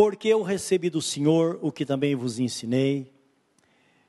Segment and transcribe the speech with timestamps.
[0.00, 3.12] porque eu recebi do Senhor o que também vos ensinei,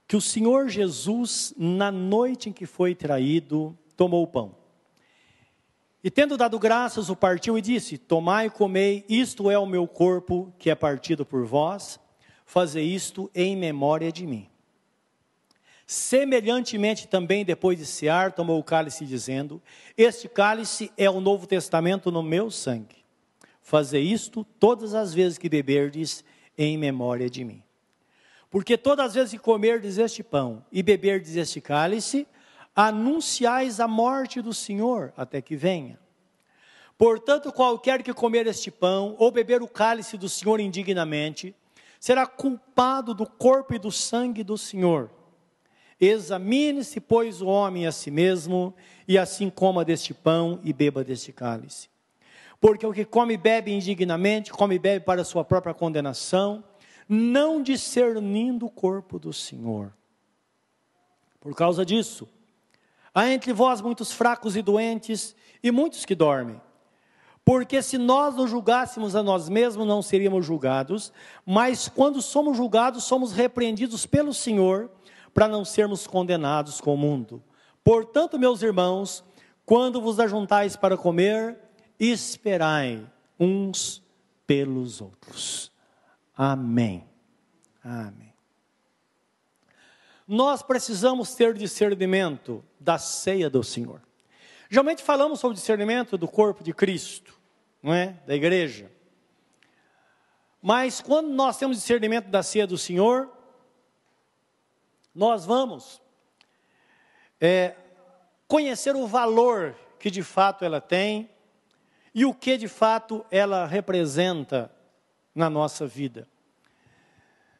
[0.07, 4.55] que o Senhor Jesus, na noite em que foi traído, tomou o pão.
[6.01, 9.85] E tendo dado graças, o partiu e disse: Tomai e comei, isto é o meu
[9.85, 11.99] corpo que é partido por vós,
[12.45, 14.47] fazei isto em memória de mim.
[15.85, 19.61] Semelhantemente também, depois de cear, tomou o cálice, dizendo:
[19.97, 23.00] Este cálice é o novo testamento no meu sangue.
[23.71, 26.25] Fazer isto todas as vezes que beberdes
[26.57, 27.63] em memória de mim.
[28.49, 32.27] Porque todas as vezes que comerdes este pão e beberdes este cálice,
[32.75, 35.97] anunciais a morte do Senhor até que venha.
[36.97, 41.55] Portanto, qualquer que comer este pão ou beber o cálice do Senhor indignamente,
[41.97, 45.09] será culpado do corpo e do sangue do Senhor.
[45.97, 48.75] Examine-se, pois, o homem a si mesmo,
[49.07, 51.90] e assim coma deste pão e beba deste cálice.
[52.61, 56.63] Porque o que come e bebe indignamente, come e bebe para sua própria condenação,
[57.09, 59.91] não discernindo o corpo do Senhor.
[61.39, 62.29] Por causa disso,
[63.13, 66.61] há entre vós muitos fracos e doentes, e muitos que dormem.
[67.43, 71.11] Porque se nós nos julgássemos a nós mesmos, não seríamos julgados,
[71.43, 74.91] mas quando somos julgados, somos repreendidos pelo Senhor
[75.33, 77.43] para não sermos condenados com o mundo.
[77.83, 79.23] Portanto, meus irmãos,
[79.65, 81.57] quando vos ajuntais para comer,
[82.05, 83.07] esperai
[83.39, 84.01] uns
[84.47, 85.71] pelos outros.
[86.35, 87.07] Amém.
[87.83, 88.33] Amém.
[90.27, 94.01] Nós precisamos ter discernimento da ceia do Senhor.
[94.69, 97.37] Geralmente falamos sobre discernimento do corpo de Cristo,
[97.83, 98.19] não é?
[98.25, 98.89] Da igreja.
[100.61, 103.29] Mas quando nós temos discernimento da ceia do Senhor,
[105.13, 106.01] nós vamos
[107.39, 107.75] é,
[108.47, 111.30] conhecer o valor que de fato ela tem
[112.13, 114.71] e o que de fato ela representa
[115.33, 116.27] na nossa vida.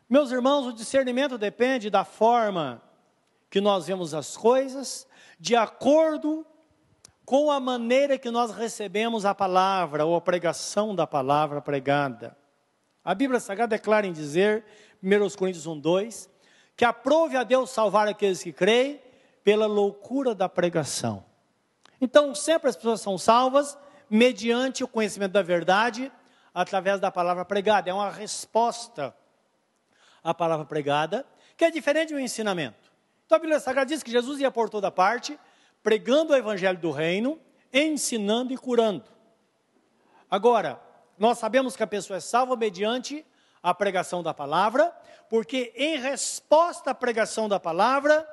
[0.10, 2.82] Meus irmãos, o discernimento depende da forma
[3.50, 5.08] que nós vemos as coisas,
[5.40, 6.46] de acordo
[7.26, 12.36] com a maneira que nós recebemos a palavra ou a pregação da palavra pregada.
[13.04, 14.66] A Bíblia Sagrada é em dizer,
[15.02, 16.30] 1 Coríntios 1, 2,
[16.76, 19.02] que aprove a Deus salvar aqueles que creem
[19.44, 21.24] pela loucura da pregação.
[22.00, 23.78] Então, sempre as pessoas são salvas
[24.12, 26.12] mediante o conhecimento da verdade,
[26.54, 27.90] através da palavra pregada.
[27.90, 29.16] É uma resposta
[30.22, 32.92] à palavra pregada, que é diferente do ensinamento.
[33.26, 35.40] Então, a Bíblia Sagrada diz que Jesus ia por toda parte,
[35.82, 37.40] pregando o evangelho do reino,
[37.72, 39.06] ensinando e curando.
[40.30, 40.82] Agora,
[41.18, 43.26] nós sabemos que a pessoa é salva mediante
[43.64, 44.94] a pregação da palavra,
[45.30, 48.28] porque em resposta à pregação da palavra,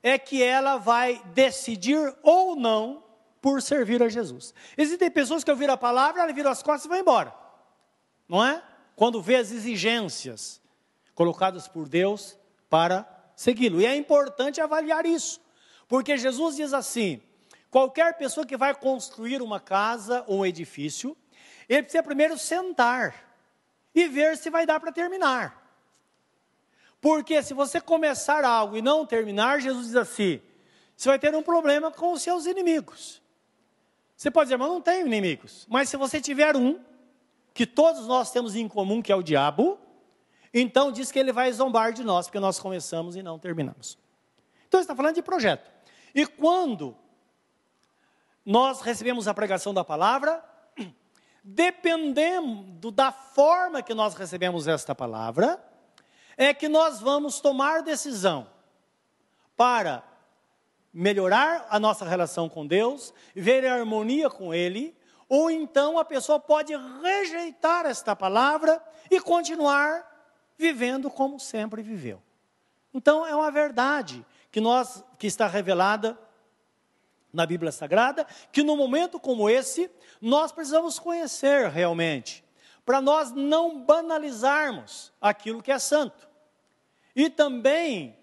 [0.00, 3.01] é que ela vai decidir ou não
[3.42, 4.54] por servir a Jesus.
[4.78, 7.34] Existem pessoas que ouviram a palavra, ela viram as costas e vai embora,
[8.28, 8.62] não é?
[8.94, 10.62] Quando vê as exigências
[11.12, 12.38] colocadas por Deus
[12.70, 13.80] para segui-lo.
[13.80, 15.40] E é importante avaliar isso,
[15.88, 17.20] porque Jesus diz assim:
[17.68, 21.16] qualquer pessoa que vai construir uma casa ou um edifício,
[21.68, 23.28] ele precisa primeiro sentar
[23.92, 25.60] e ver se vai dar para terminar.
[27.00, 30.40] Porque se você começar algo e não terminar, Jesus diz assim:
[30.96, 33.21] você vai ter um problema com os seus inimigos.
[34.22, 35.66] Você pode dizer, mas não tenho inimigos.
[35.68, 36.78] Mas se você tiver um,
[37.52, 39.80] que todos nós temos em comum, que é o diabo,
[40.54, 43.98] então diz que ele vai zombar de nós, porque nós começamos e não terminamos.
[44.68, 45.68] Então está falando de projeto.
[46.14, 46.96] E quando
[48.46, 50.40] nós recebemos a pregação da palavra,
[51.42, 55.60] dependendo da forma que nós recebemos esta palavra,
[56.36, 58.46] é que nós vamos tomar decisão
[59.56, 60.11] para
[60.92, 64.96] melhorar a nossa relação com Deus, ver a harmonia com Ele,
[65.28, 70.06] ou então a pessoa pode rejeitar esta palavra e continuar
[70.58, 72.22] vivendo como sempre viveu.
[72.92, 76.18] Então é uma verdade que nós que está revelada
[77.32, 82.44] na Bíblia Sagrada, que no momento como esse, nós precisamos conhecer realmente,
[82.84, 86.28] para nós não banalizarmos aquilo que é santo.
[87.16, 88.18] E também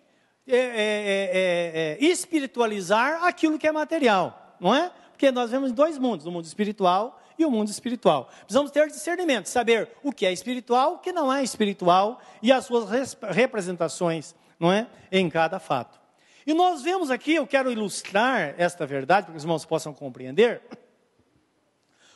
[0.50, 4.92] é, é, é, é, espiritualizar aquilo que é material, não é?
[5.12, 8.30] Porque nós vemos dois mundos, o mundo espiritual e o mundo espiritual.
[8.40, 12.66] Precisamos ter discernimento, saber o que é espiritual, o que não é espiritual e as
[12.66, 14.88] suas representações, não é?
[15.12, 16.00] Em cada fato.
[16.46, 20.62] E nós vemos aqui, eu quero ilustrar esta verdade, para que os irmãos possam compreender,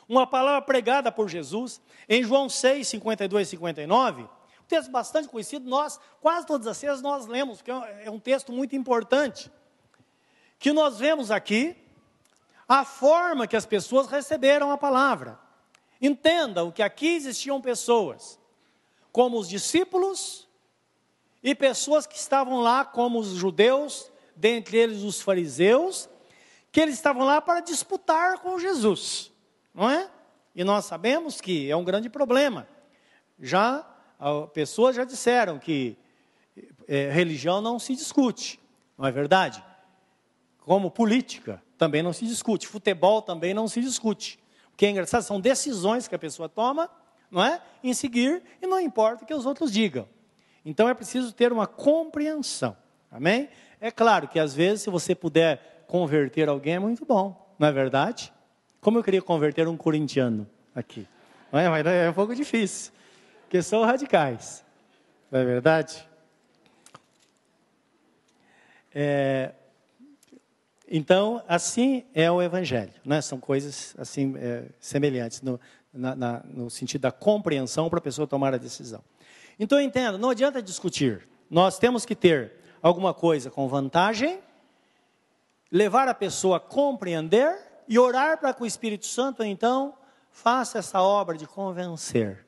[0.07, 4.27] uma palavra pregada por Jesus em João 6, 52 e 59,
[4.63, 8.51] um texto bastante conhecido, nós, quase todas as vezes nós lemos, porque é um texto
[8.51, 9.51] muito importante,
[10.57, 11.75] que nós vemos aqui
[12.67, 15.37] a forma que as pessoas receberam a palavra.
[16.01, 18.39] Entendam que aqui existiam pessoas
[19.11, 20.47] como os discípulos
[21.43, 26.09] e pessoas que estavam lá, como os judeus, dentre eles os fariseus,
[26.71, 29.31] que eles estavam lá para disputar com Jesus,
[29.73, 30.09] não é?
[30.55, 32.67] E nós sabemos que é um grande problema.
[33.39, 33.85] Já
[34.53, 35.97] pessoas já disseram que
[36.87, 38.59] é, religião não se discute,
[38.97, 39.63] não é verdade?
[40.59, 44.39] Como política também não se discute, futebol também não se discute.
[44.73, 46.89] O que é engraçado são decisões que a pessoa toma,
[47.29, 47.61] não é?
[47.83, 50.07] Em seguir e não importa o que os outros digam.
[50.65, 52.75] Então é preciso ter uma compreensão.
[53.11, 53.49] Amém?
[53.79, 57.71] É claro que às vezes, se você puder converter alguém, é muito bom, não é
[57.71, 58.33] verdade?
[58.79, 61.07] Como eu queria converter um corintiano aqui.
[61.51, 61.69] Não é?
[61.69, 62.91] Mas é um pouco difícil,
[63.53, 64.65] porque são radicais.
[65.29, 66.09] Não é verdade?
[68.91, 69.53] É,
[70.87, 73.21] então, assim é o Evangelho, né?
[73.21, 75.59] são coisas assim é, semelhantes no,
[75.93, 79.03] na, na, no sentido da compreensão para a pessoa tomar a decisão.
[79.59, 84.39] Então, entenda, não adianta discutir, nós temos que ter alguma coisa com vantagem,
[85.71, 87.55] levar a pessoa a compreender
[87.87, 89.93] e orar para que o Espírito Santo, então,
[90.31, 92.42] faça essa obra de convencer.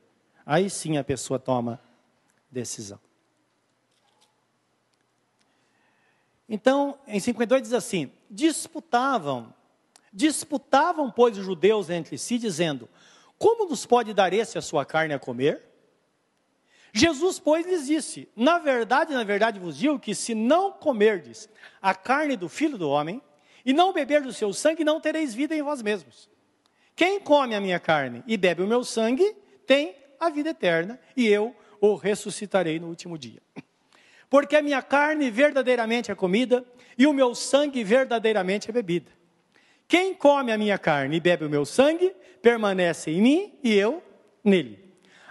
[0.46, 1.80] Aí sim a pessoa toma
[2.48, 3.00] decisão.
[6.48, 9.52] Então, em 52 diz assim: disputavam,
[10.12, 12.88] disputavam, pois, os judeus entre si, dizendo:
[13.36, 15.62] Como nos pode dar esse a sua carne a comer?
[16.92, 21.48] Jesus, pois, lhes disse: Na verdade, na verdade vos digo que se não comerdes
[21.82, 23.20] a carne do filho do homem
[23.64, 26.30] e não beber do seu sangue, não tereis vida em vós mesmos.
[26.94, 31.26] Quem come a minha carne e bebe o meu sangue, tem a vida eterna, e
[31.26, 33.40] eu o ressuscitarei no último dia.
[34.28, 36.64] Porque a minha carne verdadeiramente é comida
[36.98, 39.10] e o meu sangue verdadeiramente é bebida.
[39.88, 44.02] Quem come a minha carne e bebe o meu sangue, permanece em mim e eu
[44.42, 44.84] nele.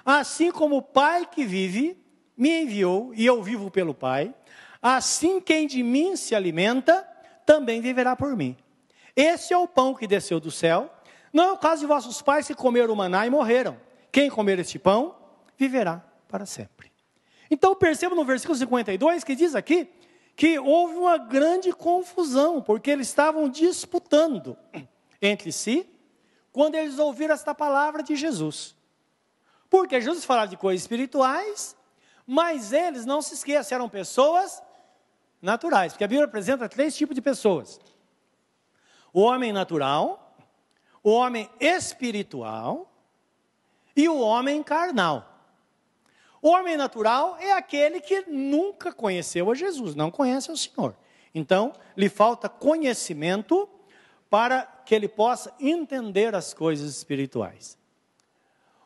[0.06, 1.98] Assim como o Pai que vive
[2.38, 4.34] me enviou e eu vivo pelo Pai,
[4.82, 7.06] assim quem de mim se alimenta
[7.46, 8.56] também viverá por mim.
[9.16, 10.92] Esse é o pão que desceu do céu.
[11.32, 13.78] Não é o caso de vossos pais que comeram o maná e morreram.
[14.16, 15.14] Quem comer este pão
[15.58, 16.90] viverá para sempre.
[17.52, 19.90] Então perceba no versículo 52 que diz aqui
[20.38, 24.58] que houve uma grande confusão, porque eles estavam disputando
[25.22, 25.86] entre si
[26.54, 28.74] quando eles ouviram esta palavra de Jesus.
[29.70, 31.76] Porque Jesus falava de coisas espirituais,
[32.26, 34.64] mas eles, não se esqueçam, eram pessoas
[35.42, 35.92] naturais.
[35.92, 37.82] Porque a Bíblia apresenta três tipos de pessoas:
[39.12, 40.38] o homem natural,
[41.04, 42.95] o homem espiritual
[43.96, 45.32] e o homem carnal.
[46.42, 50.96] O homem natural é aquele que nunca conheceu a Jesus, não conhece o Senhor.
[51.34, 53.68] Então, lhe falta conhecimento
[54.30, 57.78] para que ele possa entender as coisas espirituais.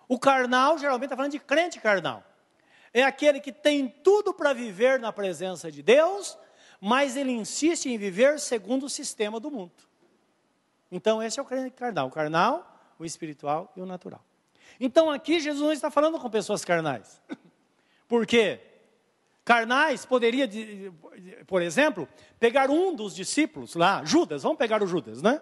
[0.08, 2.24] O carnal, geralmente está falando de crente carnal.
[2.94, 6.38] É aquele que tem tudo para viver na presença de Deus,
[6.80, 9.72] mas ele insiste em viver segundo o sistema do mundo.
[10.92, 14.24] Então, esse é o crente carnal: o carnal, o espiritual e o natural.
[14.80, 17.21] Então, aqui Jesus não está falando com pessoas carnais.
[18.07, 18.60] Por quê?
[19.45, 20.50] Carnais poderia,
[21.48, 22.07] por exemplo,
[22.39, 25.42] pegar um dos discípulos lá, Judas, vamos pegar o Judas, né?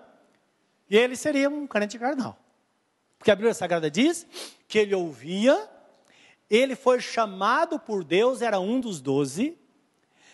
[0.89, 2.37] E ele seria um crente carnal.
[3.17, 4.25] Porque a Bíblia Sagrada diz
[4.67, 5.69] que ele ouvia,
[6.49, 9.57] ele foi chamado por Deus, era um dos doze.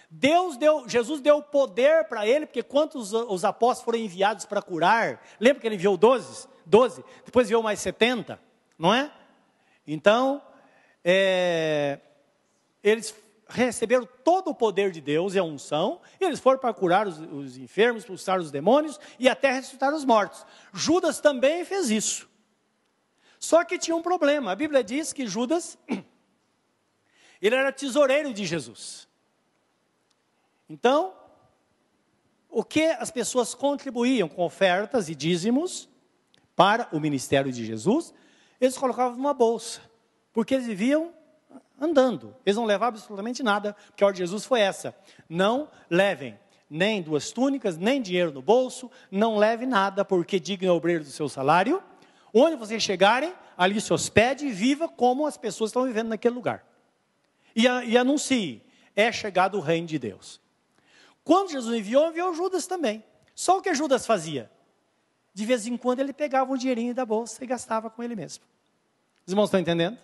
[0.09, 5.23] Deus deu, Jesus deu poder para ele, porque quantos os apóstolos foram enviados para curar?
[5.39, 6.47] Lembra que ele enviou doze?
[6.63, 8.39] Doze, depois enviou mais setenta,
[8.83, 9.09] não é?
[9.87, 10.43] Então,
[11.05, 12.01] é,
[12.83, 13.15] eles
[13.47, 17.17] receberam todo o poder de Deus e a unção, e eles foram para curar os,
[17.17, 20.45] os enfermos, expulsar os demônios e até ressuscitar os mortos.
[20.73, 22.29] Judas também fez isso.
[23.39, 24.51] Só que tinha um problema.
[24.51, 25.77] A Bíblia diz que Judas,
[27.41, 29.07] ele era tesoureiro de Jesus.
[30.67, 31.13] Então,
[32.49, 35.87] o que as pessoas contribuíam com ofertas e dízimos
[36.53, 38.13] para o ministério de Jesus,
[38.59, 39.81] eles colocavam numa bolsa,
[40.31, 41.13] porque eles viviam
[41.79, 42.35] andando.
[42.45, 44.95] Eles não levavam absolutamente nada, porque a ordem de Jesus foi essa:
[45.29, 46.37] não levem
[46.69, 51.03] nem duas túnicas, nem dinheiro no bolso, não leve nada, porque digno é o obreiro
[51.03, 51.83] do seu salário.
[52.33, 56.65] Onde vocês chegarem, ali se hospede e viva como as pessoas estão vivendo naquele lugar.
[57.55, 58.63] E, e anuncie:
[58.95, 60.41] é chegado o reino de Deus.
[61.23, 63.03] Quando Jesus enviou, enviou Judas também.
[63.35, 64.51] Só o que Judas fazia?
[65.33, 68.43] De vez em quando ele pegava um dinheirinho da bolsa e gastava com ele mesmo.
[69.25, 69.97] Os irmãos estão entendendo?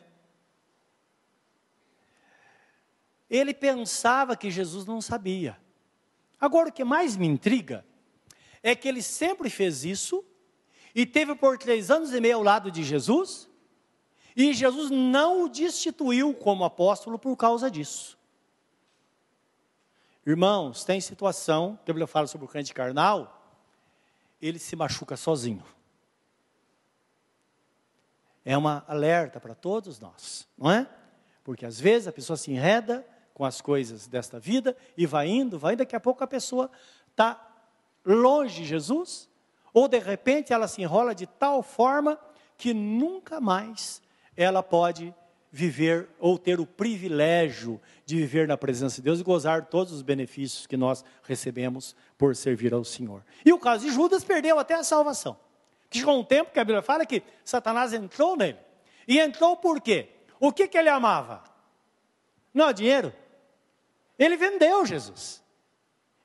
[3.29, 5.57] Ele pensava que Jesus não sabia.
[6.41, 7.86] Agora, o que mais me intriga
[8.63, 10.25] é que ele sempre fez isso
[10.95, 13.48] e teve por três anos e meio ao lado de Jesus,
[14.36, 18.17] E Jesus não o destituiu como apóstolo por causa disso.
[20.25, 23.38] Irmãos, tem situação, a Bíblia fala sobre o crente carnal,
[24.41, 25.63] ele se machuca sozinho.
[28.46, 30.88] É uma alerta para todos nós, não é?
[31.43, 35.58] Porque às vezes a pessoa se enreda com as coisas desta vida e vai indo,
[35.58, 36.69] vai indo, daqui a pouco a pessoa
[37.10, 37.46] está
[38.05, 39.29] longe de Jesus,
[39.74, 42.19] ou de repente ela se enrola de tal forma
[42.58, 44.01] que nunca mais
[44.36, 45.13] ela pode
[45.51, 50.01] viver ou ter o privilégio de viver na presença de Deus e gozar todos os
[50.01, 53.24] benefícios que nós recebemos por servir ao Senhor.
[53.46, 55.38] E o caso de Judas perdeu até a salvação.
[55.91, 58.60] Chegou um tempo que a Bíblia fala que Satanás entrou nele.
[59.08, 60.10] E entrou por quê?
[60.39, 61.44] O que, que ele amava?
[62.53, 63.13] Não, dinheiro.
[64.18, 65.44] Ele vendeu Jesus.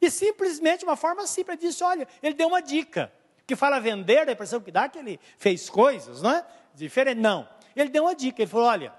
[0.01, 3.11] E simplesmente, uma forma simples, disse: olha, ele deu uma dica.
[3.47, 6.47] Que fala vender, a impressão que dá que ele fez coisas, não é?
[6.75, 7.21] Diferente.
[7.21, 7.49] Não.
[7.75, 8.93] Ele deu uma dica, ele falou: olha,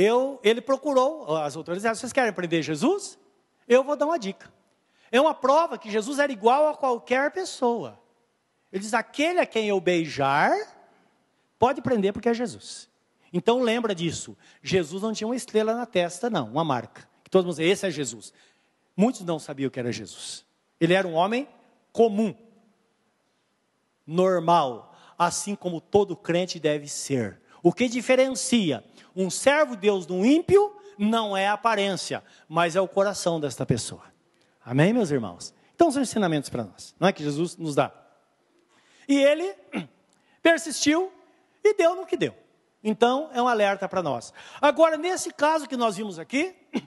[0.00, 3.18] eu, ele procurou as autoridades, vocês querem prender Jesus?
[3.66, 4.48] Eu vou dar uma dica.
[5.10, 7.98] É uma prova que Jesus era igual a qualquer pessoa.
[8.72, 10.52] Ele diz: aquele a quem eu beijar,
[11.58, 12.88] pode prender porque é Jesus.
[13.32, 14.38] Então lembra disso.
[14.62, 17.08] Jesus não tinha uma estrela na testa, não, uma marca.
[17.24, 18.32] Que todos vão dizer, esse é Jesus.
[18.96, 20.46] Muitos não sabiam que era Jesus.
[20.80, 21.48] Ele era um homem
[21.92, 22.36] comum,
[24.06, 27.40] normal, assim como todo crente deve ser.
[27.62, 28.84] O que diferencia
[29.14, 33.40] um servo de Deus de um ímpio não é a aparência, mas é o coração
[33.40, 34.02] desta pessoa.
[34.64, 35.54] Amém, meus irmãos?
[35.74, 37.92] Então são ensinamentos para nós, não é que Jesus nos dá.
[39.08, 39.54] E ele
[40.42, 41.12] persistiu
[41.64, 42.34] e deu no que deu.
[42.82, 44.32] Então é um alerta para nós.
[44.60, 46.54] Agora, nesse caso que nós vimos aqui,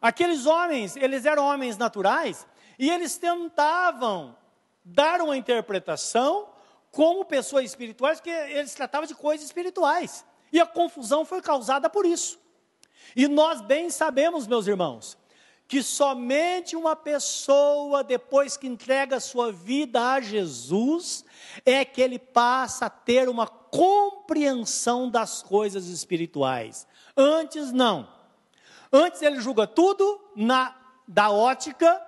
[0.00, 2.46] aqueles homens, eles eram homens naturais
[2.78, 4.36] e eles tentavam
[4.84, 6.48] dar uma interpretação
[6.98, 10.24] como pessoas espirituais, porque eles tratavam de coisas espirituais.
[10.52, 12.40] E a confusão foi causada por isso.
[13.14, 15.16] E nós bem sabemos, meus irmãos,
[15.68, 21.24] que somente uma pessoa, depois que entrega sua vida a Jesus,
[21.64, 26.84] é que ele passa a ter uma compreensão das coisas espirituais.
[27.16, 28.08] Antes, não.
[28.92, 30.74] Antes, ele julga tudo na,
[31.06, 32.04] da ótica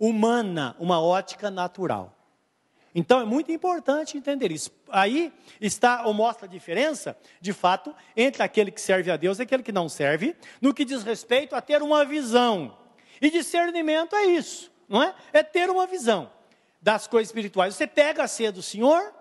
[0.00, 2.21] humana, uma ótica natural.
[2.94, 4.70] Então é muito importante entender isso.
[4.90, 9.42] Aí está ou mostra a diferença, de fato, entre aquele que serve a Deus e
[9.42, 12.76] aquele que não serve, no que diz respeito a ter uma visão.
[13.20, 15.14] E discernimento é isso, não é?
[15.32, 16.30] É ter uma visão
[16.82, 17.74] das coisas espirituais.
[17.74, 19.14] Você pega a ceia do Senhor,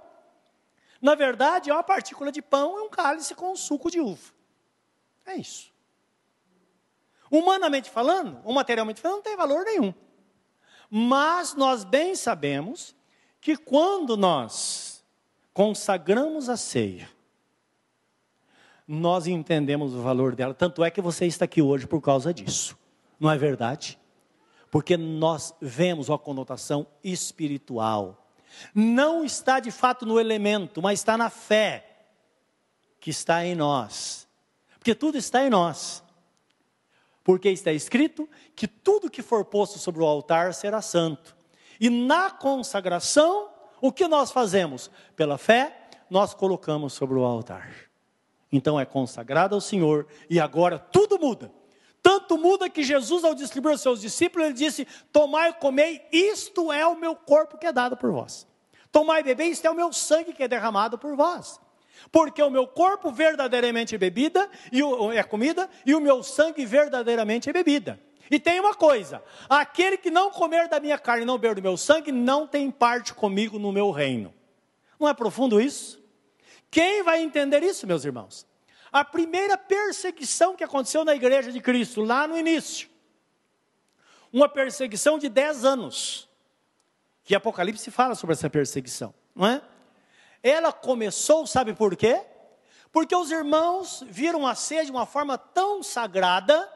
[1.01, 4.33] na verdade é uma partícula de pão e um cálice com um suco de uva.
[5.25, 5.71] É isso.
[7.29, 9.93] Humanamente falando, ou materialmente falando, não tem valor nenhum.
[10.89, 12.93] Mas nós bem sabemos
[13.41, 15.03] que quando nós
[15.51, 17.09] consagramos a ceia,
[18.87, 20.53] nós entendemos o valor dela.
[20.53, 22.77] Tanto é que você está aqui hoje por causa disso.
[23.19, 23.97] Não é verdade?
[24.69, 28.31] Porque nós vemos uma conotação espiritual.
[28.75, 32.05] Não está de fato no elemento, mas está na fé
[32.99, 34.27] que está em nós.
[34.77, 36.03] Porque tudo está em nós.
[37.23, 41.35] Porque está escrito que tudo que for posto sobre o altar será santo.
[41.81, 43.49] E na consagração,
[43.81, 44.91] o que nós fazemos?
[45.15, 45.75] Pela fé,
[46.11, 47.73] nós colocamos sobre o altar.
[48.51, 51.51] Então é consagrado ao Senhor e agora tudo muda.
[52.03, 56.71] Tanto muda que Jesus, ao distribuir aos seus discípulos, ele disse: Tomai e comei, isto
[56.71, 58.47] é o meu corpo que é dado por vós.
[58.91, 61.59] Tomai e bebei, isto é o meu sangue que é derramado por vós.
[62.11, 66.63] Porque o meu corpo verdadeiramente é bebida, e o, é comida, e o meu sangue
[66.63, 67.99] verdadeiramente é bebida.
[68.31, 71.61] E tem uma coisa: aquele que não comer da minha carne e não beber do
[71.61, 74.33] meu sangue, não tem parte comigo no meu reino.
[74.97, 76.01] Não é profundo isso?
[76.71, 78.47] Quem vai entender isso, meus irmãos?
[78.89, 82.89] A primeira perseguição que aconteceu na igreja de Cristo, lá no início,
[84.31, 86.29] uma perseguição de 10 anos,
[87.23, 89.61] que Apocalipse fala sobre essa perseguição, não é?
[90.41, 92.21] Ela começou, sabe por quê?
[92.91, 96.69] Porque os irmãos viram a ceia de uma forma tão sagrada,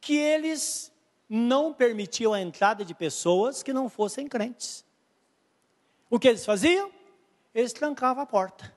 [0.00, 0.92] que eles
[1.28, 4.84] não permitiam a entrada de pessoas que não fossem crentes.
[6.08, 6.90] O que eles faziam?
[7.54, 8.74] Eles trancavam a porta.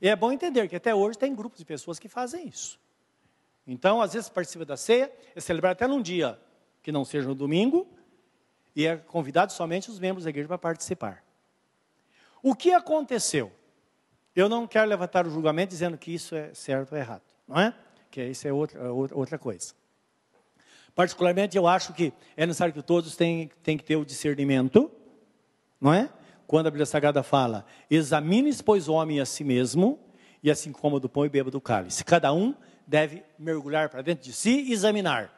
[0.00, 2.78] E é bom entender que até hoje tem grupos de pessoas que fazem isso.
[3.66, 6.38] Então, às vezes, participa da ceia, é celebrado até num dia
[6.82, 7.88] que não seja no domingo,
[8.76, 11.24] e é convidado somente os membros da igreja para participar.
[12.42, 13.50] O que aconteceu?
[14.36, 17.74] Eu não quero levantar o julgamento dizendo que isso é certo ou errado, não é?
[18.14, 19.74] Que isso é outra, outra coisa.
[20.94, 24.88] Particularmente, eu acho que é necessário que todos tenham, tenham que ter o discernimento,
[25.80, 26.08] não é?
[26.46, 29.98] quando a Bíblia Sagrada fala: examine pois, o homem a si mesmo,
[30.42, 32.04] e assim como do pão e beba do cálice.
[32.04, 32.54] Cada um
[32.86, 35.32] deve mergulhar para dentro de si e examinar.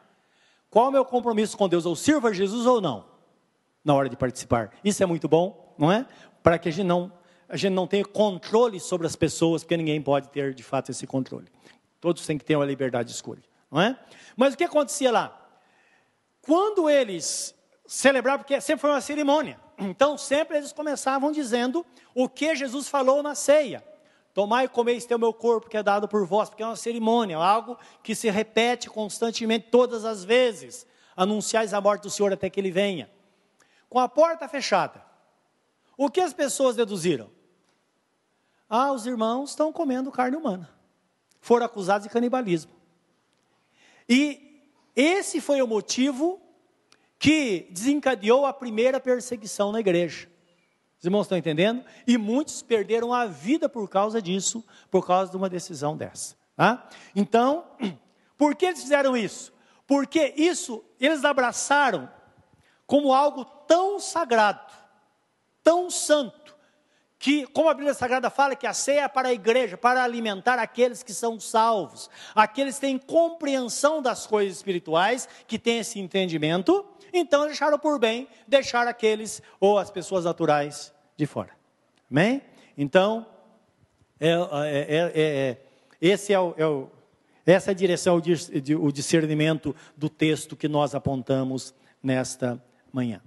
[0.69, 1.85] Qual é o meu compromisso com Deus?
[1.85, 3.05] Eu sirvo a Jesus ou não?
[3.83, 4.71] Na hora de participar.
[4.83, 6.05] Isso é muito bom, não é?
[6.43, 7.11] Para que a gente não,
[7.49, 11.07] a gente não tenha controle sobre as pessoas, porque ninguém pode ter de fato esse
[11.07, 11.47] controle.
[12.07, 13.99] Todos têm que ter uma liberdade de escolha, não é?
[14.33, 15.45] Mas o que acontecia lá?
[16.41, 17.53] Quando eles
[17.85, 21.85] celebravam, porque sempre foi uma cerimônia, então sempre eles começavam dizendo
[22.15, 23.85] o que Jesus falou na ceia.
[24.33, 26.65] Tomai e comei este é o meu corpo que é dado por vós, porque é
[26.65, 30.87] uma cerimônia, algo que se repete constantemente todas as vezes.
[31.13, 33.11] Anunciais a morte do Senhor até que ele venha.
[33.89, 35.03] Com a porta fechada,
[35.97, 37.29] o que as pessoas deduziram?
[38.69, 40.76] Ah, os irmãos estão comendo carne humana
[41.47, 42.73] foram acusados de canibalismo.
[44.07, 46.41] E esse foi o motivo
[47.17, 50.27] que desencadeou a primeira perseguição na igreja.
[50.99, 51.85] Os irmãos estão entendendo?
[52.05, 54.61] E muitos perderam a vida por causa disso,
[54.91, 56.35] por causa de uma decisão dessa.
[56.53, 56.85] Tá?
[57.15, 57.63] Então,
[58.37, 59.53] por que eles fizeram isso?
[59.87, 62.11] Porque isso eles abraçaram
[62.85, 64.73] como algo tão sagrado,
[65.63, 66.36] tão santo,
[67.19, 70.59] que, como a Bíblia Sagrada fala, que a ceia é para a igreja, para alimentar
[70.59, 76.85] aqueles que são salvos, aqueles que têm compreensão das coisas espirituais, que têm esse entendimento,
[77.11, 81.51] então deixaram por bem deixar aqueles ou as pessoas naturais de fora.
[82.09, 82.41] Amém?
[82.77, 83.25] Então,
[84.19, 85.57] é, é, é,
[85.99, 86.91] esse é o, o,
[87.45, 88.21] essa é a direção,
[88.79, 92.61] o discernimento do texto que nós apontamos nesta
[92.93, 93.21] manhã.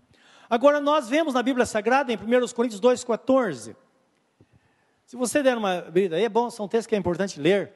[0.50, 3.76] Agora, nós vemos na Bíblia Sagrada, em 1 Coríntios 2,14.
[5.06, 7.72] Se você der uma brida aí, é bom, são textos que é importante ler.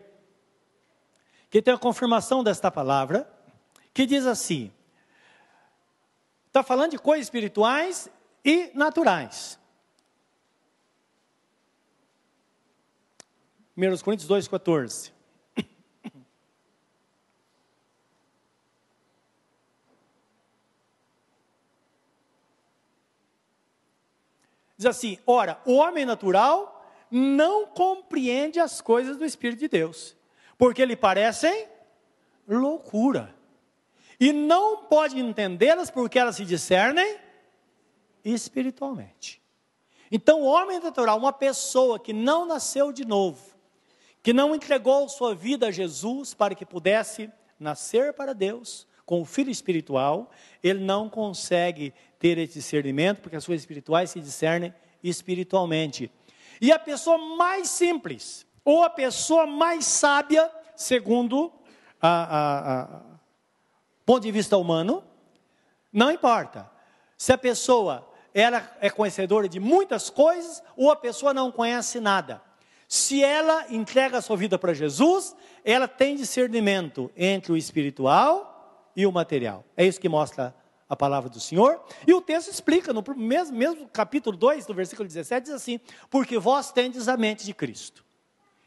[1.49, 3.33] Que tem a confirmação desta palavra,
[3.93, 4.73] que diz assim:
[6.49, 8.09] está falando de coisas espirituais
[8.45, 9.57] e naturais.
[13.77, 15.14] 1 Coríntios 2,14.
[24.77, 30.17] Diz assim: ora, o homem natural não compreende as coisas do Espírito de Deus,
[30.59, 31.69] porque lhe parecem
[32.47, 33.35] loucura,
[34.19, 37.19] e não pode entendê-las porque elas se discernem
[38.25, 39.43] espiritualmente.
[40.11, 43.55] Então, o homem natural, uma pessoa que não nasceu de novo,
[44.23, 49.25] que não entregou sua vida a Jesus para que pudesse nascer para Deus, com o
[49.25, 50.31] filho espiritual,
[50.63, 51.93] ele não consegue
[52.25, 56.11] ter esse discernimento, porque as coisas espirituais se discernem espiritualmente.
[56.59, 61.53] E a pessoa mais simples, ou a pessoa mais sábia, segundo
[62.01, 63.03] a
[64.07, 65.05] ponto de vista humano,
[65.93, 66.71] não importa.
[67.19, 72.41] Se a pessoa ela é conhecedora de muitas coisas, ou a pessoa não conhece nada.
[72.89, 79.07] Se ela entrega a sua vida para Jesus, ela tem discernimento entre o espiritual e
[79.07, 79.63] o material.
[79.77, 80.55] É isso que mostra
[80.89, 81.81] a palavra do Senhor.
[82.07, 86.39] E o texto explica, no mesmo, mesmo capítulo 2, no versículo 17, diz assim: Porque
[86.39, 88.05] vós tendes a mente de Cristo.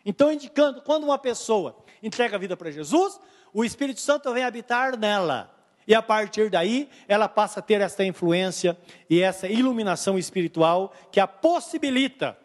[0.06, 3.19] Então, indicando, quando uma pessoa entrega a vida para Jesus,
[3.53, 5.53] o Espírito Santo vem habitar nela.
[5.88, 8.77] E a partir daí, ela passa a ter essa influência
[9.10, 12.38] e essa iluminação espiritual que a possibilita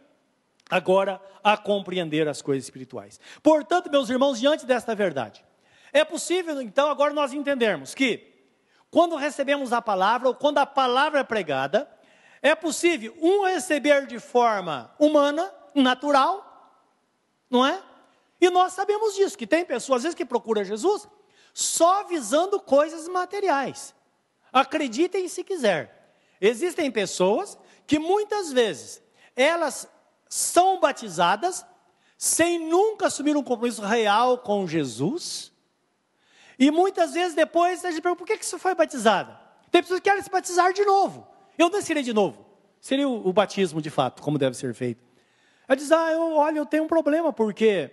[0.70, 3.20] agora a compreender as coisas espirituais.
[3.42, 5.44] Portanto, meus irmãos, diante desta verdade,
[5.92, 8.31] é possível, então, agora nós entendermos que,
[8.92, 11.90] quando recebemos a palavra, ou quando a palavra é pregada,
[12.42, 16.84] é possível um receber de forma humana, natural,
[17.48, 17.82] não é?
[18.38, 21.08] E nós sabemos disso, que tem pessoas, às vezes, que procuram Jesus
[21.54, 23.94] só visando coisas materiais.
[24.52, 26.14] Acreditem se quiser.
[26.38, 29.02] Existem pessoas que muitas vezes
[29.34, 29.88] elas
[30.28, 31.64] são batizadas
[32.18, 35.51] sem nunca assumir um compromisso real com Jesus
[36.58, 39.38] e muitas vezes depois a gente pergunta, por que, que você foi batizada?
[39.70, 41.26] Tem pessoas que querem se batizar de novo.
[41.58, 42.44] Eu seria de novo.
[42.80, 45.02] Seria o, o, batismo de fato, como deve ser feito.
[45.66, 47.90] Ela diz, ah, eu, olha, eu tenho um problema, porque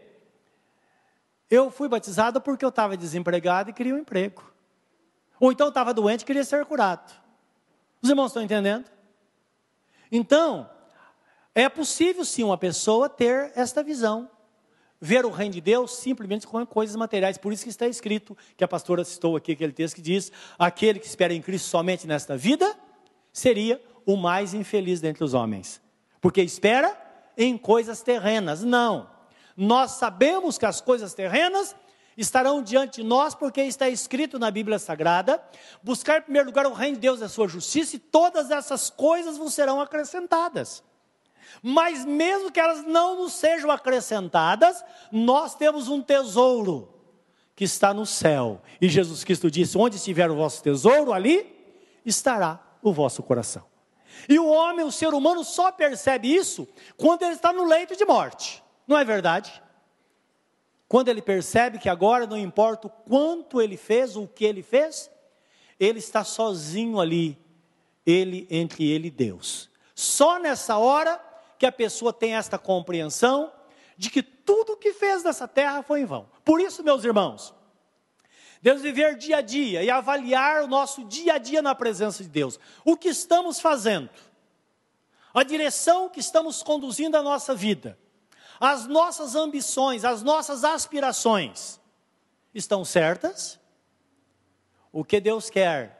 [1.49, 4.43] eu fui batizada porque eu estava desempregado e queria um emprego.
[5.39, 7.13] Ou então estava doente e queria ser curado.
[8.01, 8.85] Os irmãos estão entendendo?
[10.11, 10.69] Então,
[11.53, 14.29] é possível sim uma pessoa ter esta visão
[14.99, 17.37] ver o reino de Deus simplesmente com coisas materiais.
[17.37, 20.99] Por isso que está escrito, que a pastora citou aqui aquele texto que diz: aquele
[20.99, 22.75] que espera em Cristo somente nesta vida
[23.31, 25.81] seria o mais infeliz dentre os homens,
[26.19, 26.97] porque espera
[27.37, 28.63] em coisas terrenas.
[28.63, 29.09] Não,
[29.55, 31.75] nós sabemos que as coisas terrenas
[32.17, 35.41] estarão diante de nós, porque está escrito na Bíblia Sagrada:
[35.81, 38.89] buscar em primeiro lugar o reino de Deus e a sua justiça, e todas essas
[38.89, 40.83] coisas vos serão acrescentadas.
[41.61, 46.93] Mas mesmo que elas não nos sejam acrescentadas, nós temos um tesouro
[47.55, 48.61] que está no céu.
[48.79, 51.45] E Jesus Cristo disse: Onde estiver o vosso tesouro, ali
[52.05, 53.65] estará o vosso coração.
[54.27, 58.05] E o homem, o ser humano, só percebe isso quando ele está no leito de
[58.05, 58.63] morte.
[58.87, 59.61] Não é verdade?
[60.87, 65.11] Quando ele percebe que agora não importa o quanto ele fez, o que ele fez,
[65.79, 67.37] ele está sozinho ali,
[68.05, 69.69] ele entre ele e Deus.
[69.93, 71.21] Só nessa hora
[71.59, 73.51] que a pessoa tem esta compreensão
[73.95, 76.27] de que tudo que fez nessa terra foi em vão.
[76.43, 77.53] Por isso, meus irmãos,
[78.61, 82.29] Deus viver dia a dia e avaliar o nosso dia a dia na presença de
[82.29, 82.59] Deus.
[82.83, 84.09] O que estamos fazendo?
[85.33, 87.95] A direção que estamos conduzindo a nossa vida
[88.59, 91.79] as nossas ambições, as nossas aspirações
[92.53, 93.57] estão certas?
[94.91, 95.98] O que Deus quer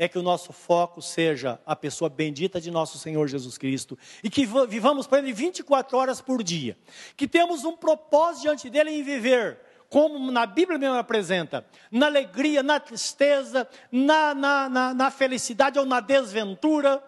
[0.00, 4.28] é que o nosso foco seja a pessoa bendita de nosso Senhor Jesus Cristo e
[4.28, 6.76] que vivamos para Ele 24 horas por dia,
[7.16, 9.58] que temos um propósito diante dele em viver
[9.88, 15.84] como na Bíblia mesmo apresenta, na alegria, na tristeza, na, na, na, na felicidade ou
[15.84, 17.02] na desventura,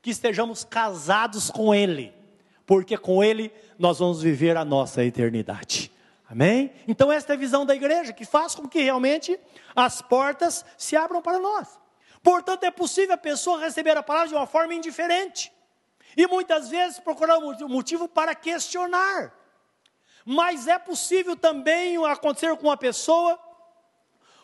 [0.00, 2.14] que estejamos casados com Ele
[2.70, 5.90] porque com Ele nós vamos viver a nossa eternidade.
[6.28, 6.70] Amém?
[6.86, 9.36] Então, esta é a visão da igreja, que faz com que realmente
[9.74, 11.80] as portas se abram para nós.
[12.22, 15.52] Portanto, é possível a pessoa receber a palavra de uma forma indiferente.
[16.16, 19.32] E muitas vezes procurar um motivo para questionar.
[20.24, 23.38] Mas é possível também acontecer com uma pessoa,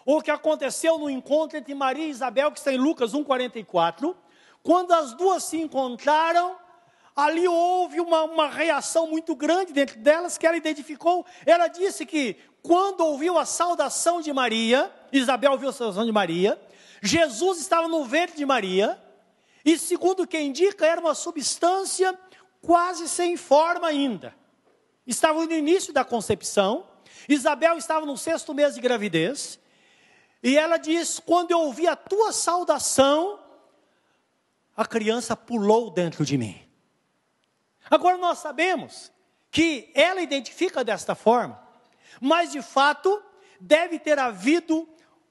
[0.05, 4.17] o que aconteceu no encontro entre Maria e Isabel, que está em Lucas 1,44,
[4.63, 6.57] quando as duas se encontraram,
[7.15, 11.27] ali houve uma, uma reação muito grande dentro delas, que ela identificou.
[11.45, 16.61] Ela disse que quando ouviu a saudação de Maria, Isabel ouviu a saudação de Maria,
[17.07, 19.01] Jesus estava no ventre de Maria,
[19.65, 22.19] e segundo quem indica, era uma substância
[22.61, 24.35] quase sem forma ainda.
[25.07, 26.87] Estava no início da concepção,
[27.29, 29.59] Isabel estava no sexto mês de gravidez,
[30.43, 33.41] e ela diz: Quando eu ouvi a tua saudação,
[34.77, 36.61] a criança pulou dentro de mim.
[37.89, 39.13] Agora nós sabemos
[39.51, 41.61] que ela identifica desta forma,
[42.21, 43.23] mas de fato
[43.61, 44.89] deve ter havido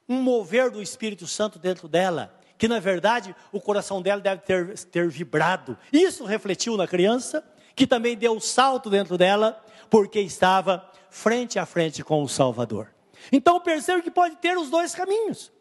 [0.07, 4.77] um mover do Espírito Santo dentro dela, que na verdade o coração dela deve ter,
[4.85, 5.77] ter vibrado.
[5.91, 7.43] Isso refletiu na criança,
[7.75, 12.93] que também deu um salto dentro dela, porque estava frente a frente com o Salvador.
[13.31, 15.51] Então percebe que pode ter os dois caminhos.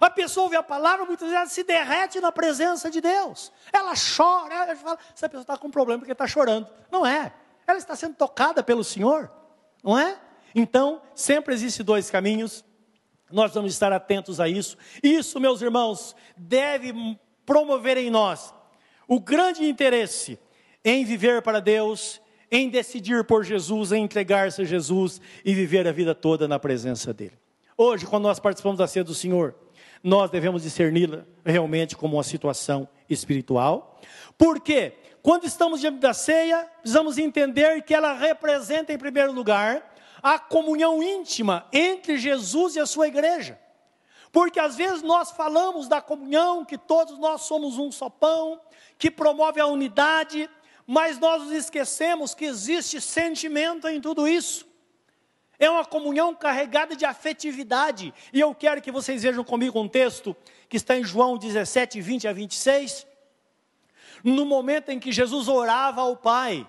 [0.00, 3.52] A pessoa ouve a palavra, muitas vezes ela se derrete na presença de Deus.
[3.72, 6.68] Ela chora, ela fala, essa pessoa está com um problema porque está chorando.
[6.90, 7.32] Não é.
[7.66, 9.30] Ela está sendo tocada pelo Senhor,
[9.82, 10.18] não é?
[10.54, 12.64] Então, sempre existem dois caminhos.
[13.32, 14.76] Nós vamos estar atentos a isso.
[15.02, 16.92] Isso, meus irmãos, deve
[17.44, 18.54] promover em nós
[19.08, 20.38] o grande interesse
[20.84, 25.92] em viver para Deus, em decidir por Jesus, em entregar-se a Jesus e viver a
[25.92, 27.38] vida toda na presença dEle.
[27.76, 29.54] Hoje, quando nós participamos da ceia do Senhor,
[30.02, 34.00] nós devemos discerni-la realmente como uma situação espiritual.
[34.36, 34.92] Porque
[35.22, 39.91] quando estamos diante da ceia, precisamos entender que ela representa, em primeiro lugar,
[40.22, 43.58] a comunhão íntima entre Jesus e a sua igreja.
[44.30, 48.60] Porque às vezes nós falamos da comunhão, que todos nós somos um só pão,
[48.98, 50.48] que promove a unidade,
[50.86, 54.66] mas nós nos esquecemos que existe sentimento em tudo isso.
[55.58, 58.12] É uma comunhão carregada de afetividade.
[58.32, 60.34] E eu quero que vocês vejam comigo um texto
[60.68, 63.06] que está em João 17, 20 a 26.
[64.24, 66.66] No momento em que Jesus orava ao Pai,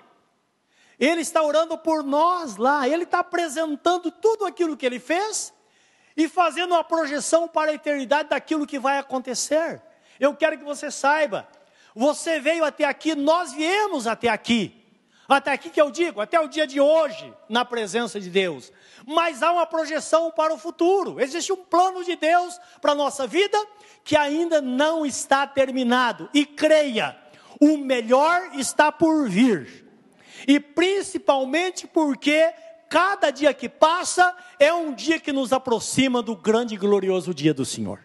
[1.00, 5.54] Ele está orando por nós lá, Ele está apresentando tudo aquilo que Ele fez
[6.16, 9.82] e fazendo uma projeção para a eternidade daquilo que vai acontecer.
[10.20, 11.48] Eu quero que você saiba,
[11.96, 14.80] você veio até aqui, nós viemos até aqui.
[15.28, 18.72] Até aqui que eu digo, até o dia de hoje, na presença de Deus.
[19.06, 21.20] Mas há uma projeção para o futuro.
[21.20, 23.58] Existe um plano de Deus para a nossa vida
[24.04, 26.30] que ainda não está terminado.
[26.34, 27.18] E creia,
[27.60, 29.83] o melhor está por vir.
[30.48, 32.54] E principalmente porque
[32.90, 37.54] cada dia que passa é um dia que nos aproxima do grande e glorioso dia
[37.54, 38.00] do Senhor.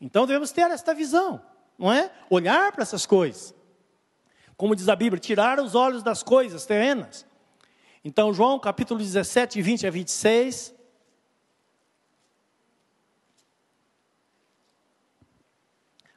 [0.00, 1.40] Então devemos ter esta visão,
[1.78, 2.10] não é?
[2.30, 3.54] Olhar para essas coisas
[4.56, 7.26] como diz a Bíblia, tirar os olhos das coisas terrenas.
[8.04, 10.74] Então, João capítulo 17, 20 a 26.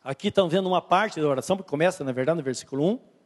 [0.03, 3.16] Aqui estão vendo uma parte da oração, que começa, na verdade, no versículo 1.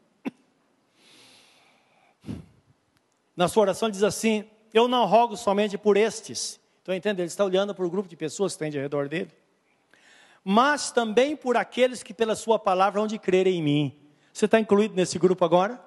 [3.41, 6.59] Na sua oração diz assim: Eu não rogo somente por estes.
[6.81, 7.21] Então, entende?
[7.21, 9.31] Ele está olhando para o grupo de pessoas que tem ao redor dele.
[10.43, 14.01] Mas também por aqueles que pela sua palavra hão de crer em mim
[14.33, 15.83] você está incluído nesse grupo agora?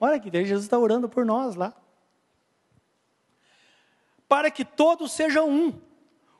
[0.00, 1.74] Olha que Jesus está orando por nós lá.
[4.28, 5.80] Para que todos sejam um,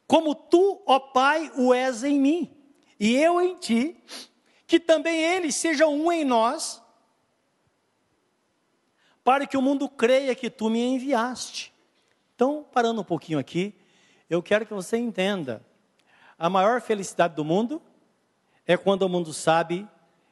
[0.07, 2.57] como tu, ó Pai, o és em mim,
[3.01, 3.97] e eu em ti,
[4.67, 6.83] que também eles sejam um em nós,
[9.29, 11.71] para que o mundo creia que tu me enviaste.
[12.35, 13.75] Então, parando um pouquinho aqui,
[14.31, 15.62] eu quero que você entenda:
[16.38, 17.83] a maior felicidade do mundo
[18.67, 19.87] é quando o mundo sabe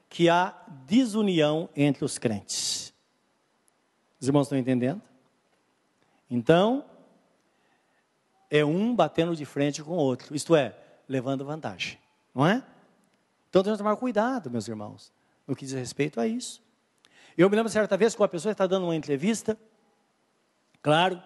[0.09, 0.55] que há
[0.87, 2.95] desunião entre os crentes.
[4.19, 5.03] Os irmãos estão entendendo?
[6.31, 6.83] Então,
[8.51, 10.75] é um batendo de frente com o outro, isto é,
[11.07, 11.99] levando vantagem,
[12.35, 12.65] não é?
[13.51, 15.13] Então temos que tomar cuidado, meus irmãos,
[15.47, 16.65] no que diz respeito a isso.
[17.37, 19.59] Eu me lembro certa vez que uma pessoa está dando uma entrevista,
[20.81, 21.23] claro,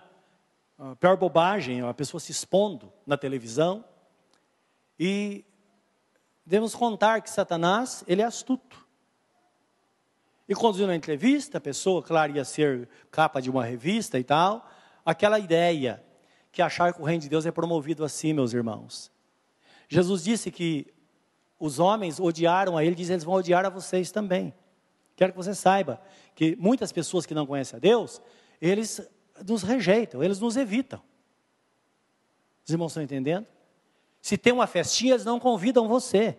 [0.77, 3.85] a pior bobagem, a pessoa se expondo na televisão,
[4.99, 5.45] e
[6.45, 8.85] devemos contar que Satanás, ele é astuto.
[10.49, 14.69] E conduzindo a entrevista, a pessoa, claro, ia ser capa de uma revista e tal,
[15.07, 16.05] aquela ideia
[16.51, 19.13] que achar que o reino de Deus é promovido assim, meus irmãos.
[19.89, 20.93] Jesus disse que
[21.57, 24.53] os homens odiaram a ele, diz eles vão odiar a vocês também.
[25.21, 26.01] Quero que você saiba
[26.35, 28.23] que muitas pessoas que não conhecem a Deus,
[28.59, 29.07] eles
[29.47, 30.99] nos rejeitam, eles nos evitam.
[32.65, 33.47] Os irmãos estão entendendo?
[34.23, 36.39] Se tem uma festinha, eles não convidam você,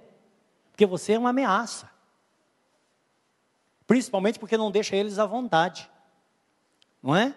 [0.71, 1.91] porque você é uma ameaça.
[3.85, 5.87] Principalmente porque não deixa eles à vontade.
[7.03, 7.35] Não é?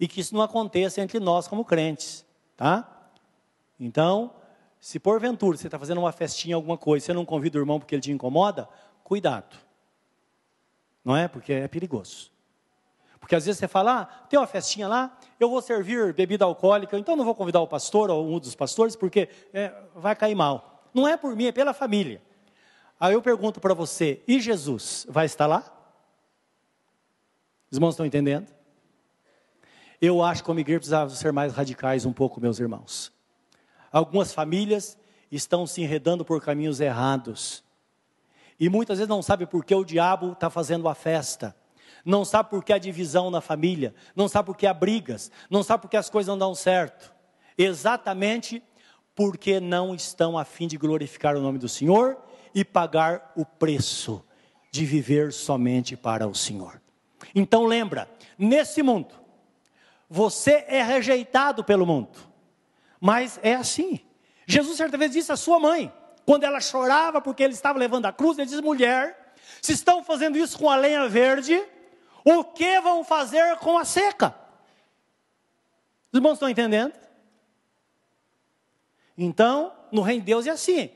[0.00, 3.08] E que isso não aconteça entre nós como crentes, tá?
[3.78, 4.34] Então,
[4.80, 7.94] se porventura você está fazendo uma festinha, alguma coisa, você não convida o irmão porque
[7.94, 8.68] ele te incomoda,
[9.04, 9.56] cuidado.
[11.04, 11.28] Não é?
[11.28, 12.30] Porque é perigoso.
[13.18, 16.98] Porque às vezes você fala, ah, tem uma festinha lá, eu vou servir bebida alcoólica,
[16.98, 20.82] então não vou convidar o pastor ou um dos pastores, porque é, vai cair mal.
[20.92, 22.20] Não é por mim, é pela família.
[22.98, 25.64] Aí eu pergunto para você, e Jesus vai estar lá?
[27.70, 28.48] Os irmãos estão entendendo?
[30.00, 33.12] Eu acho que como igreja precisávamos ser mais radicais um pouco, meus irmãos.
[33.92, 34.98] Algumas famílias
[35.30, 37.62] estão se enredando por caminhos errados.
[38.62, 41.52] E muitas vezes não sabe por que o diabo está fazendo a festa.
[42.04, 43.92] Não sabe por que a divisão na família.
[44.14, 45.32] Não sabe por que há brigas.
[45.50, 47.12] Não sabe por que as coisas não dão certo.
[47.58, 48.62] Exatamente
[49.16, 52.16] porque não estão a fim de glorificar o nome do Senhor
[52.54, 54.24] e pagar o preço
[54.70, 56.80] de viver somente para o Senhor.
[57.34, 59.12] Então lembra, nesse mundo,
[60.08, 62.16] você é rejeitado pelo mundo.
[63.00, 63.98] Mas é assim.
[64.46, 65.92] Jesus certa vez disse à sua mãe,
[66.32, 70.38] quando ela chorava porque ele estava levando a cruz, ele disse: mulher, se estão fazendo
[70.38, 71.62] isso com a lenha verde,
[72.24, 74.34] o que vão fazer com a seca?
[76.10, 76.94] Os irmãos estão entendendo?
[79.18, 80.90] Então, no reino de Deus é assim: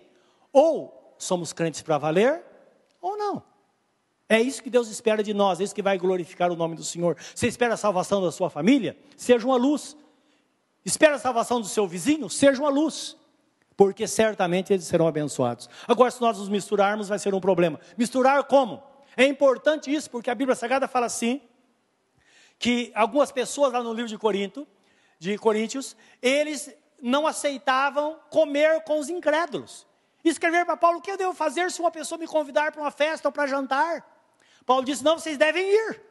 [0.51, 2.43] ou somos crentes para valer,
[2.99, 3.43] ou não.
[4.31, 6.83] É isso que Deus espera de nós, é isso que vai glorificar o nome do
[6.83, 7.15] Senhor.
[7.35, 8.97] Você espera a salvação da sua família?
[9.19, 9.99] Seja uma luz.
[10.83, 13.19] Espera a salvação do seu vizinho, seja uma luz,
[13.77, 15.69] porque certamente eles serão abençoados.
[15.87, 17.79] Agora, se nós nos misturarmos, vai ser um problema.
[17.97, 18.83] Misturar como?
[19.17, 21.43] É importante isso, porque a Bíblia Sagrada fala assim,
[22.59, 24.67] que algumas pessoas lá no livro de Corinto,
[25.19, 29.87] de Coríntios, eles não aceitavam comer com os incrédulos.
[30.25, 32.91] Escrever para Paulo, o que eu devo fazer se uma pessoa me convidar para uma
[32.91, 34.05] festa ou para jantar?
[34.65, 36.03] Paulo disse, não, vocês devem ir.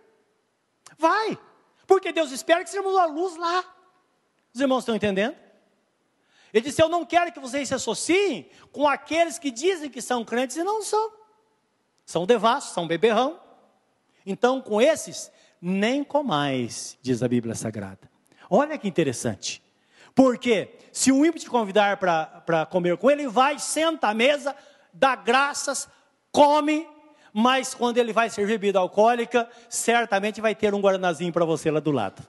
[0.98, 1.38] Vai,
[1.86, 3.64] porque Deus espera que sejamos a luz lá.
[4.54, 5.36] Os irmãos estão entendendo?
[6.56, 10.24] Ele disse: Eu não quero que vocês se associem com aqueles que dizem que são
[10.24, 11.12] crentes e não são.
[12.06, 13.38] São devassos, são beberrão.
[14.26, 15.30] Então, com esses,
[15.62, 18.10] nem comais, diz a Bíblia Sagrada.
[18.50, 19.62] Olha que interessante.
[20.16, 24.56] Porque se um ímpio te convidar para comer com ele, vai, senta à mesa,
[24.94, 25.90] dá graças,
[26.32, 26.88] come,
[27.34, 31.82] mas quando ele vai servir bebida alcoólica, certamente vai ter um guaranazinho para você lá
[31.82, 32.26] do lado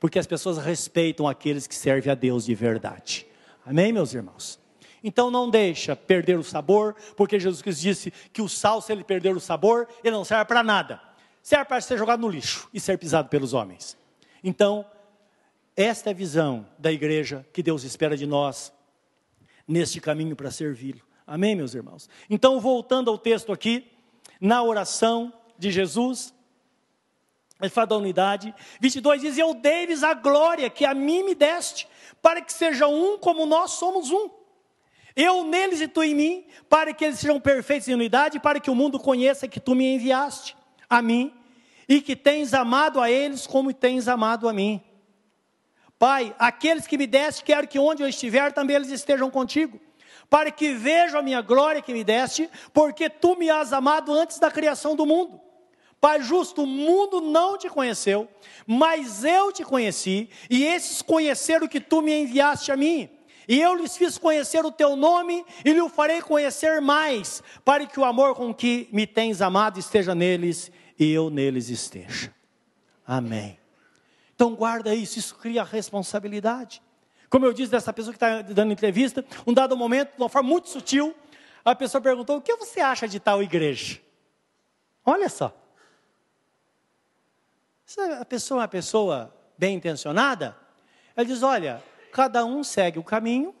[0.00, 3.26] porque as pessoas respeitam aqueles que servem a Deus de verdade.
[3.64, 4.58] Amém, meus irmãos?
[5.02, 9.04] Então não deixa perder o sabor, porque Jesus Cristo disse que o sal, se ele
[9.04, 11.00] perder o sabor, ele não serve para nada.
[11.42, 13.96] Serve para ser jogado no lixo e ser pisado pelos homens.
[14.44, 14.84] Então,
[15.76, 18.72] esta é a visão da igreja que Deus espera de nós
[19.66, 21.00] neste caminho para servi-lo.
[21.26, 22.08] Amém, meus irmãos?
[22.28, 23.90] Então, voltando ao texto aqui,
[24.40, 26.34] na oração de Jesus,
[27.60, 28.54] ele fala da unidade.
[28.80, 31.86] 22 diz: Eu dei-lhes a glória que a mim me deste,
[32.22, 34.30] para que sejam um como nós somos um.
[35.16, 38.70] Eu neles e tu em mim, para que eles sejam perfeitos em unidade, para que
[38.70, 40.56] o mundo conheça que tu me enviaste
[40.88, 41.34] a mim
[41.88, 44.80] e que tens amado a eles como tens amado a mim.
[45.98, 49.78] Pai, aqueles que me deste, quero que onde eu estiver também eles estejam contigo,
[50.30, 54.38] para que vejam a minha glória que me deste, porque tu me has amado antes
[54.38, 55.40] da criação do mundo.
[56.00, 58.26] Pai justo, o mundo não te conheceu,
[58.66, 63.10] mas eu te conheci, e esses conheceram que tu me enviaste a mim.
[63.46, 68.00] E eu lhes fiz conhecer o teu nome e lhe farei conhecer mais, para que
[68.00, 72.32] o amor com que me tens amado esteja neles e eu neles esteja.
[73.06, 73.58] Amém.
[74.34, 76.80] Então guarda isso, isso cria responsabilidade.
[77.28, 80.48] Como eu disse dessa pessoa que está dando entrevista, um dado momento, de uma forma
[80.48, 81.14] muito sutil,
[81.64, 84.00] a pessoa perguntou: o que você acha de tal igreja?
[85.04, 85.59] Olha só.
[87.90, 90.56] Se a pessoa é uma pessoa bem intencionada,
[91.16, 93.52] ela diz: olha, cada um segue o caminho,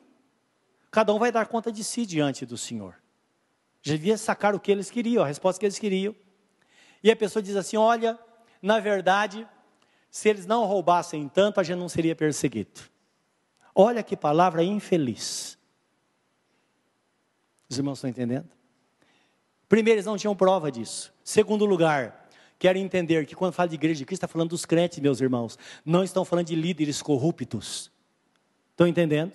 [0.88, 2.94] cada um vai dar conta de si diante do Senhor.
[3.82, 6.14] Já devia sacar o que eles queriam, a resposta que eles queriam.
[7.02, 8.16] E a pessoa diz assim: olha,
[8.62, 9.48] na verdade,
[10.08, 12.82] se eles não roubassem tanto, a gente não seria perseguido.
[13.74, 15.58] Olha que palavra infeliz.
[17.68, 18.48] Os irmãos estão entendendo?
[19.68, 21.12] Primeiro, eles não tinham prova disso.
[21.24, 22.19] Segundo lugar,
[22.60, 25.58] quero entender que quando fala de igreja de Cristo, está falando dos crentes, meus irmãos.
[25.82, 27.90] Não estão falando de líderes corruptos.
[28.70, 29.32] Estão entendendo?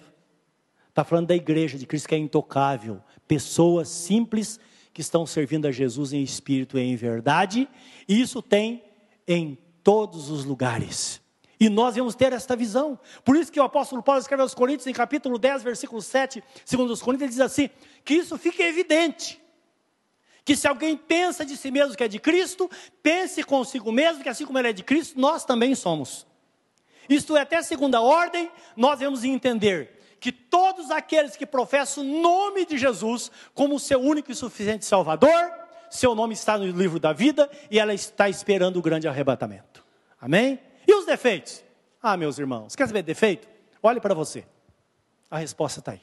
[0.88, 3.02] Está falando da igreja de Cristo que é intocável.
[3.28, 4.60] Pessoas simples
[4.94, 7.68] que estão servindo a Jesus em espírito e em verdade.
[8.08, 8.84] E isso tem
[9.28, 11.20] em todos os lugares.
[11.60, 13.00] E nós vamos ter esta visão.
[13.24, 16.92] Por isso que o apóstolo Paulo escreve aos Coríntios, em capítulo 10, versículo 7, segundo
[16.92, 17.72] os Coríntios, ele diz assim:
[18.04, 19.42] que isso fique evidente.
[20.46, 22.70] Que se alguém pensa de si mesmo que é de Cristo,
[23.04, 26.26] pense consigo mesmo que assim como ele é de Cristo, nós também somos.
[27.10, 32.66] Isto é, até segunda ordem, nós vamos entender que todos aqueles que professam o nome
[32.66, 35.52] de Jesus como seu único e suficiente Salvador,
[35.90, 39.84] seu nome está no livro da vida e ela está esperando o grande arrebatamento.
[40.20, 40.60] Amém?
[40.88, 41.64] E os defeitos?
[42.02, 43.48] Ah, meus irmãos, quer saber de defeito?
[43.82, 44.46] Olhe para você.
[45.30, 46.02] A resposta está aí.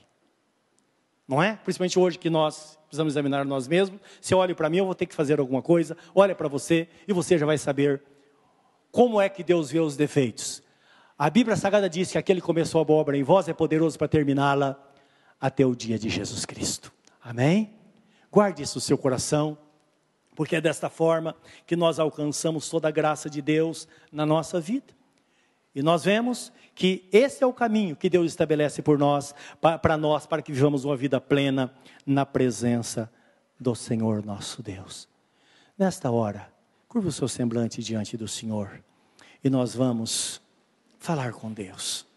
[1.33, 1.59] Não é?
[1.65, 3.99] Principalmente hoje que nós precisamos examinar nós mesmos.
[4.21, 5.97] Se olha para mim, eu vou ter que fazer alguma coisa.
[6.15, 8.03] Olha para você e você já vai saber
[8.91, 10.63] como é que Deus vê os defeitos.
[11.19, 13.97] A Bíblia Sagrada diz que aquele que começou a boa obra em vós é poderoso
[13.97, 14.79] para terminá-la
[15.41, 16.93] até o dia de Jesus Cristo.
[17.25, 17.73] Amém?
[18.31, 19.57] Guarde isso no seu coração
[20.37, 21.35] porque é desta forma
[21.67, 24.93] que nós alcançamos toda a graça de Deus na nossa vida.
[25.75, 29.35] E nós vemos que esse é o caminho que Deus estabelece por nós,
[29.81, 31.73] para nós, para que vivamos uma vida plena
[32.05, 33.11] na presença
[33.59, 35.09] do Senhor nosso Deus.
[35.79, 36.53] Nesta hora,
[36.89, 38.83] curva o seu semblante diante do Senhor
[39.43, 40.41] e nós vamos
[40.99, 42.12] falar com Deus.